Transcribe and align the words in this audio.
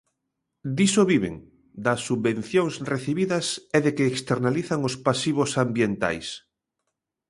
Diso 0.77 1.03
viven, 1.11 1.35
das 1.85 1.99
subvencións 2.07 2.73
recibidas 2.93 3.45
e 3.75 3.77
de 3.85 3.91
que 3.95 4.05
externalizan 4.13 4.79
os 4.89 4.95
pasivos 5.05 5.51
ambientais. 5.65 6.27